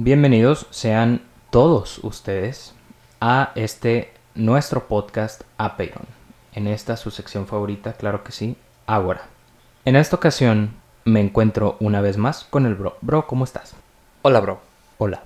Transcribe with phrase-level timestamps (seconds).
[0.00, 2.72] Bienvenidos sean todos ustedes
[3.20, 6.04] a este nuestro podcast Apeiron.
[6.54, 8.56] En esta su sección favorita, claro que sí,
[8.86, 9.22] Ágora.
[9.84, 10.70] En esta ocasión
[11.04, 12.96] me encuentro una vez más con el bro.
[13.00, 13.74] Bro, ¿cómo estás?
[14.22, 14.60] Hola, bro.
[14.98, 15.24] Hola.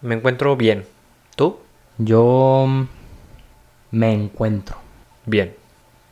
[0.00, 0.84] Me encuentro bien.
[1.36, 1.60] ¿Tú?
[1.98, 2.66] Yo
[3.92, 4.76] me encuentro.
[5.24, 5.54] Bien.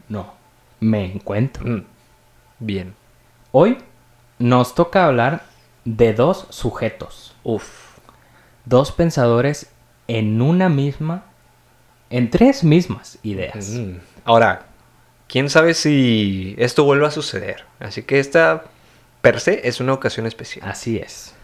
[0.08, 0.34] No,
[0.78, 1.66] me encuentro.
[1.66, 1.84] Mm,
[2.60, 2.94] Bien.
[3.50, 3.76] Hoy
[4.38, 5.50] nos toca hablar
[5.84, 7.98] de dos sujetos, Uf.
[8.64, 9.70] dos pensadores
[10.08, 11.24] en una misma,
[12.10, 13.70] en tres mismas ideas.
[13.70, 13.96] Mm.
[14.24, 14.66] Ahora,
[15.28, 17.64] quién sabe si esto vuelva a suceder.
[17.78, 18.64] Así que esta,
[19.20, 20.68] per se, es una ocasión especial.
[20.68, 21.34] Así es.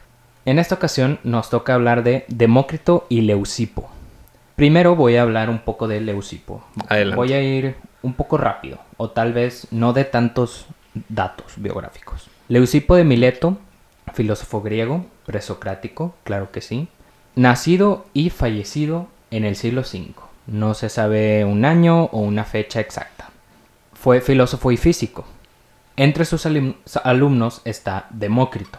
[0.45, 3.91] En esta ocasión nos toca hablar de Demócrito y Leucipo.
[4.55, 6.65] Primero voy a hablar un poco de Leucipo.
[6.89, 7.17] Adelante.
[7.17, 10.67] Voy a ir un poco rápido, o tal vez no de tantos
[11.09, 12.29] datos biográficos.
[12.49, 13.59] Leucipo de Mileto,
[14.13, 16.89] filósofo griego, presocrático, claro que sí.
[17.35, 20.15] Nacido y fallecido en el siglo V.
[20.47, 23.31] No se sabe un año o una fecha exacta.
[23.93, 25.25] Fue filósofo y físico.
[25.97, 28.79] Entre sus alum- alumnos está Demócrito,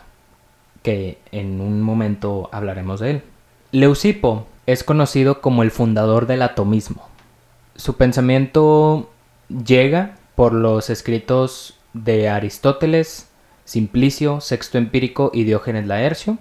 [0.83, 3.23] que en un momento hablaremos de él.
[3.71, 7.07] Leucipo es conocido como el fundador del atomismo.
[7.75, 9.09] Su pensamiento
[9.49, 13.29] llega por los escritos de Aristóteles,
[13.67, 16.37] Simplicio, Sexto Empírico y Diógenes Laercio,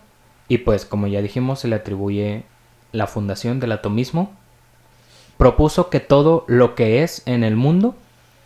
[0.47, 2.45] y pues como ya dijimos se le atribuye
[2.93, 4.31] la fundación del atomismo.
[5.37, 7.97] Propuso que todo lo que es en el mundo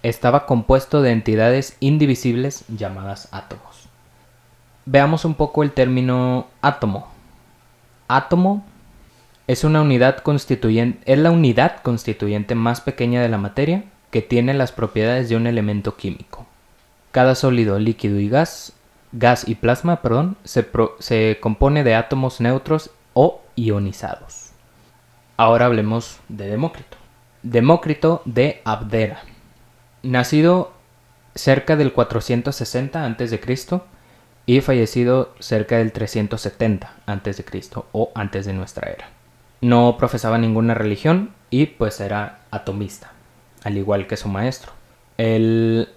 [0.03, 3.91] estaba compuesto de entidades indivisibles llamadas átomos.
[4.87, 7.09] Veamos un poco el término átomo.
[8.09, 8.65] Átomo
[9.47, 14.55] es una unidad constituyente, es la unidad constituyente más pequeña de la materia que tiene
[14.55, 16.47] las propiedades de un elemento químico.
[17.11, 18.73] Cada sólido, líquido y gas,
[19.13, 20.67] gas y plasma, perdón, se,
[21.01, 24.51] se compone de átomos neutros o ionizados.
[25.37, 26.97] Ahora hablemos de Demócrito.
[27.43, 29.23] Demócrito de Abdera.
[30.03, 30.73] Nacido
[31.35, 33.41] cerca del 460 a.C.
[34.47, 37.45] y fallecido cerca del 370 a.C.
[37.93, 39.09] o antes de nuestra era.
[39.61, 43.13] No profesaba ninguna religión y pues era atomista,
[43.65, 44.73] al igual que su maestro.
[45.19, 45.89] Él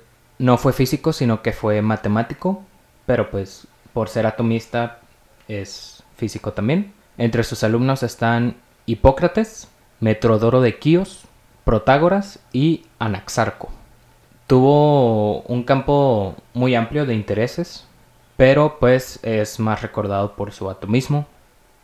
[0.43, 2.63] no fue físico, sino que fue matemático,
[3.05, 4.99] pero pues por ser atomista
[5.47, 6.91] es físico también.
[7.17, 9.69] Entre sus alumnos están Hipócrates,
[10.01, 11.23] Metrodoro de Quíos,
[11.63, 13.69] Protágoras y Anaxarco.
[14.45, 17.87] Tuvo un campo muy amplio de intereses,
[18.35, 21.25] pero pues es más recordado por su atomismo.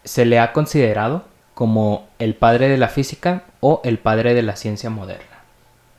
[0.04, 4.58] Se le ha considerado como el padre de la física o el padre de la
[4.58, 5.46] ciencia moderna.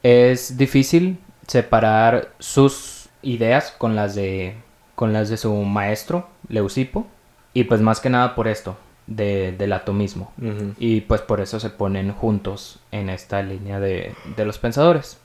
[0.03, 4.56] Es difícil separar sus ideas con las de
[4.94, 7.06] con las de su maestro Leucipo
[7.54, 10.32] y pues más que nada por esto de- del atomismo
[10.78, 15.18] y pues por eso se ponen juntos en esta línea de, de los pensadores.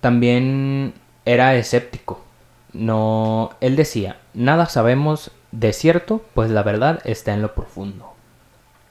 [0.00, 2.22] También era escéptico.
[2.72, 8.14] No, él decía, nada sabemos de cierto, pues la verdad está en lo profundo,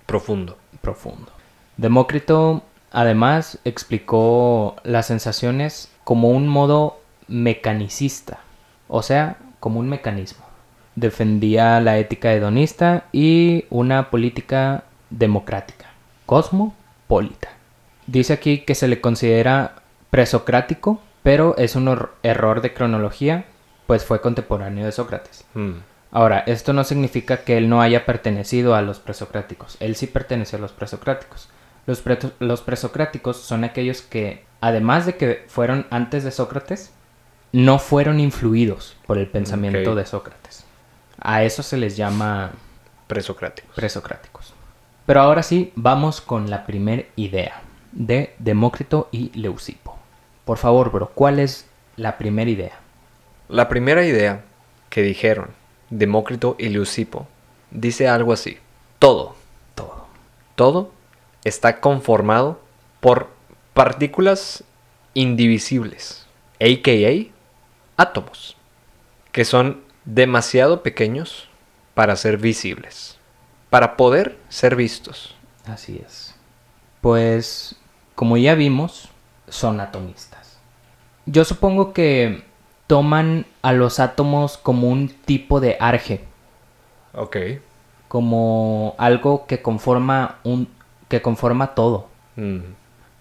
[0.06, 0.58] Profundo.
[0.82, 1.32] profundo.
[1.78, 8.40] Demócrito además explicó las sensaciones como un modo mecanicista,
[8.88, 10.46] o sea, como un mecanismo.
[10.96, 15.86] Defendía la ética hedonista y una política democrática,
[16.26, 17.50] cosmopolita.
[18.08, 19.76] Dice aquí que se le considera
[20.10, 21.88] presocrático, pero es un
[22.24, 23.46] error de cronología,
[23.88, 25.46] pues fue contemporáneo de Sócrates.
[25.54, 25.74] Mm.
[26.12, 29.78] Ahora, esto no significa que él no haya pertenecido a los presocráticos.
[29.80, 31.50] Él sí perteneció a los presocráticos.
[31.90, 36.92] Los, pre- los presocráticos son aquellos que, además de que fueron antes de Sócrates,
[37.52, 40.66] no fueron influidos por el pensamiento de Sócrates.
[41.20, 42.52] A eso se les llama
[43.08, 43.74] Presocráticos.
[43.74, 44.54] presocráticos.
[45.08, 49.98] Pero ahora sí, vamos con la primera idea de Demócrito y Leucipo.
[50.46, 52.78] Por favor, bro, ¿cuál es la primera idea?
[53.48, 54.44] La primera idea
[54.92, 55.48] que dijeron
[55.90, 57.28] Demócrito y Leucipo
[57.72, 58.60] dice algo así.
[59.00, 59.36] Todo,
[59.74, 60.06] Todo.
[60.54, 60.99] todo
[61.44, 62.60] está conformado
[63.00, 63.30] por
[63.74, 64.64] partículas
[65.14, 66.26] indivisibles,
[66.60, 67.32] a.k.a.
[68.02, 68.56] átomos,
[69.32, 71.48] que son demasiado pequeños
[71.94, 73.18] para ser visibles,
[73.70, 75.36] para poder ser vistos.
[75.66, 76.36] Así es.
[77.02, 77.76] Pues,
[78.16, 79.10] como ya vimos,
[79.48, 80.58] son atomistas.
[81.26, 82.44] Yo supongo que
[82.88, 86.22] toman a los átomos como un tipo de arge,
[87.14, 87.38] Ok.
[88.08, 90.68] como algo que conforma un
[91.10, 92.08] que conforma todo,
[92.40, 92.60] Mm,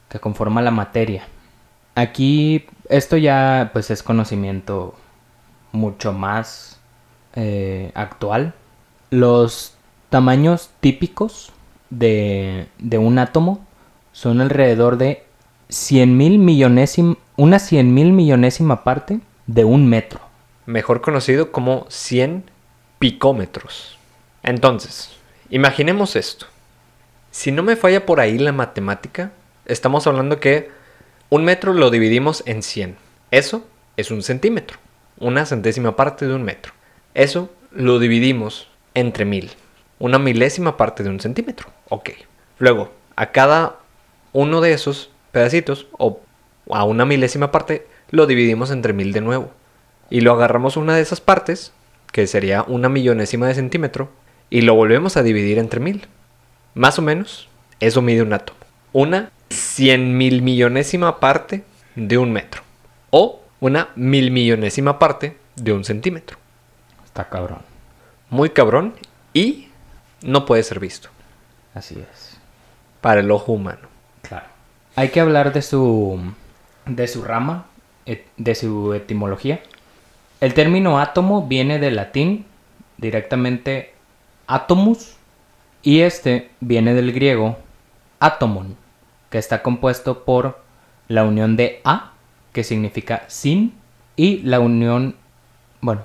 [0.09, 1.27] que conforma la materia.
[1.97, 4.95] Aquí esto ya pues es conocimiento
[5.73, 6.81] mucho más
[7.35, 8.55] eh, actual.
[9.11, 9.75] Los
[10.09, 11.53] tamaños típicos
[11.91, 13.67] de, de un átomo
[14.13, 15.25] son alrededor de
[15.69, 20.21] 100 mil millonésima, una 100 mil millonésima parte de un metro.
[20.65, 22.45] Mejor conocido como 100
[23.01, 23.99] picómetros.
[24.45, 25.11] Entonces,
[25.51, 26.47] imaginemos esto.
[27.31, 29.33] Si no me falla por ahí la matemática,
[29.67, 30.71] estamos hablando que
[31.29, 32.97] un metro lo dividimos en 100.
[33.31, 33.67] Eso
[33.97, 34.79] es un centímetro,
[35.19, 36.73] una centésima parte de un metro.
[37.15, 39.51] Eso lo dividimos entre mil,
[39.99, 41.69] una milésima parte de un centímetro.
[41.91, 42.11] Ok.
[42.59, 43.77] Luego, a cada
[44.33, 46.21] uno de esos pedacitos, o
[46.71, 49.51] a una milésima parte, lo dividimos entre mil de nuevo.
[50.09, 51.73] Y lo agarramos una de esas partes,
[52.11, 54.09] que sería una millonésima de centímetro,
[54.49, 56.09] y lo volvemos a dividir entre mil.
[56.79, 57.49] Más o menos,
[57.81, 58.57] eso mide un átomo.
[58.93, 61.65] Una cien mil millonésima parte
[61.97, 62.63] de un metro.
[63.11, 66.39] O una mil millonésima parte de un centímetro.
[67.05, 67.63] Está cabrón.
[68.31, 68.95] Muy cabrón
[69.35, 69.71] y
[70.23, 71.09] no puede ser visto
[71.75, 72.37] Así es.
[73.01, 73.89] para el ojo humano.
[74.23, 74.47] Claro.
[74.95, 76.21] Hay que hablar de su
[76.87, 77.67] de su rama,
[78.07, 79.61] et- de su etimología.
[80.41, 82.47] El término átomo viene del latín
[82.99, 83.95] directamente
[84.47, 85.17] atomus
[85.83, 87.57] y este viene del griego
[88.21, 88.77] atomon,
[89.31, 90.61] que está compuesto por
[91.09, 92.13] la unión de a,
[92.53, 93.75] que significa sin,
[94.17, 95.17] y la unión,
[95.81, 96.03] bueno,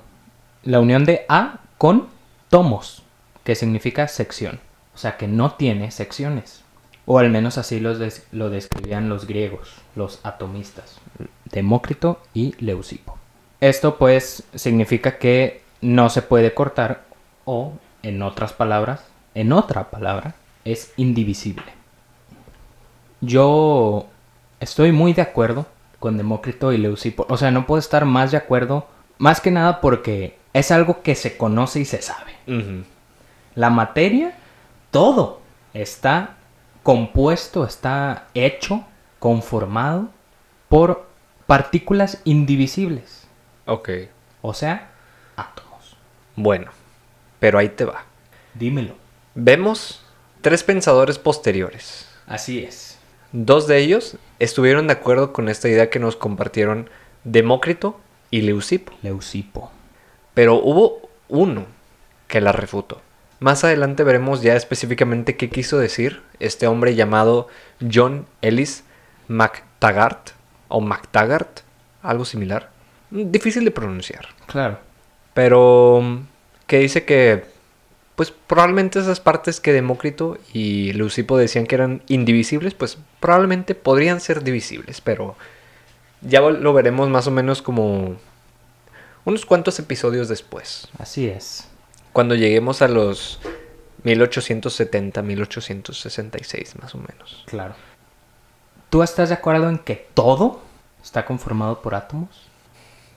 [0.63, 2.07] la unión de a con
[2.49, 3.03] tomos,
[3.43, 4.59] que significa sección.
[4.93, 6.63] O sea que no tiene secciones.
[7.05, 10.99] O al menos así lo describían los griegos, los atomistas,
[11.45, 13.17] Demócrito y Leucipo.
[13.59, 17.03] Esto pues significa que no se puede cortar
[17.43, 17.73] o,
[18.03, 19.03] en otras palabras,
[19.35, 20.35] en otra palabra,
[20.65, 21.65] es indivisible.
[23.21, 24.07] Yo
[24.59, 25.65] estoy muy de acuerdo
[25.99, 27.25] con Demócrito y Leucipo.
[27.29, 28.87] O sea, no puedo estar más de acuerdo,
[29.17, 32.33] más que nada porque es algo que se conoce y se sabe.
[33.55, 34.35] La materia,
[34.91, 35.39] todo
[35.73, 36.35] está
[36.83, 38.83] compuesto, está hecho,
[39.19, 40.09] conformado
[40.67, 41.07] por
[41.47, 43.25] partículas indivisibles,
[43.65, 43.89] Ok.
[44.41, 44.91] o sea,
[45.37, 45.95] átomos.
[46.35, 46.71] Bueno,
[47.39, 48.03] pero ahí te va.
[48.53, 48.95] Dímelo.
[49.35, 50.01] Vemos
[50.41, 52.07] tres pensadores posteriores.
[52.27, 52.99] Así es.
[53.31, 56.89] Dos de ellos estuvieron de acuerdo con esta idea que nos compartieron
[57.23, 57.99] Demócrito
[58.29, 58.93] y Leucipo.
[59.01, 59.71] Leucipo.
[60.35, 61.65] Pero hubo uno
[62.27, 63.01] que la refutó.
[63.39, 67.47] Más adelante veremos ya específicamente qué quiso decir este hombre llamado
[67.91, 68.83] John Ellis
[69.27, 70.29] MacTaggart
[70.67, 71.61] o MacTaggart,
[72.03, 72.69] algo similar.
[73.09, 74.27] Difícil de pronunciar.
[74.45, 74.77] Claro.
[75.33, 76.17] Pero mm,
[76.67, 77.52] que dice que
[78.15, 84.19] pues probablemente esas partes que Demócrito y Leucipo decían que eran indivisibles, pues probablemente podrían
[84.21, 85.35] ser divisibles, pero
[86.21, 88.15] ya lo veremos más o menos como
[89.25, 91.67] unos cuantos episodios después, Así es.
[92.11, 93.39] cuando lleguemos a los
[94.03, 97.43] 1870, 1866 más o menos.
[97.47, 97.73] Claro.
[98.89, 100.61] ¿Tú estás de acuerdo en que todo
[101.01, 102.47] está conformado por átomos?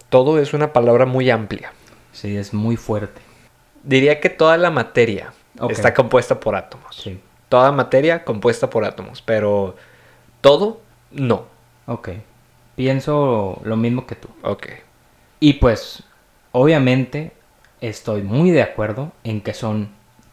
[0.08, 1.72] Todo es una palabra muy amplia.
[2.12, 3.20] Sí, es muy fuerte.
[3.86, 5.32] Diría que toda la materia
[5.70, 6.96] está compuesta por átomos.
[6.96, 7.20] Sí.
[7.48, 9.76] Toda materia compuesta por átomos, pero
[10.40, 10.80] todo
[11.12, 11.46] no.
[11.86, 12.08] Ok.
[12.74, 14.28] Pienso lo mismo que tú.
[14.42, 14.66] Ok.
[15.38, 16.02] Y pues,
[16.50, 17.32] obviamente,
[17.80, 19.90] estoy muy de acuerdo en que son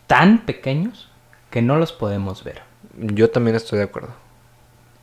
[0.07, 1.09] tan pequeños
[1.51, 2.63] que no los podemos ver.
[2.97, 4.09] Yo también estoy de acuerdo.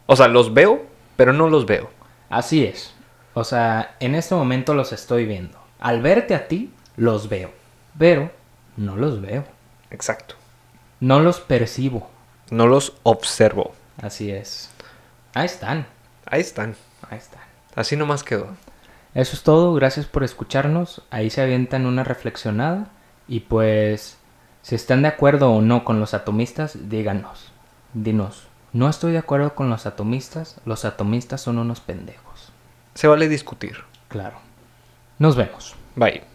[0.07, 0.83] O sea, los veo,
[1.17, 1.89] pero no los veo.
[2.29, 2.95] Así es.
[3.35, 5.57] O sea, en este momento los estoy viendo.
[5.79, 7.53] Al verte a ti, los veo.
[7.97, 8.31] Pero
[8.81, 9.45] no los veo.
[9.91, 10.37] Exacto.
[11.01, 12.09] No los percibo.
[12.51, 13.75] No los observo.
[14.01, 14.71] Así es.
[15.35, 15.87] Ahí están.
[16.25, 16.75] Ahí están.
[17.11, 17.43] Ahí están.
[17.75, 18.49] Así nomás quedó.
[19.15, 19.75] Eso es todo.
[19.75, 21.03] Gracias por escucharnos.
[21.11, 22.89] Ahí se avientan una reflexionada.
[23.29, 24.17] Y pues,
[24.63, 27.53] si están de acuerdo o no con los atomistas, díganos.
[27.93, 28.49] Dinos.
[28.73, 30.59] No estoy de acuerdo con los atomistas.
[30.65, 32.51] Los atomistas son unos pendejos.
[32.95, 33.77] Se vale discutir.
[34.09, 34.39] Claro.
[35.19, 35.77] Nos vemos.
[35.97, 36.31] Bye.